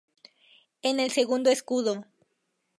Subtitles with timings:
[0.81, 2.07] En el segundo escudo.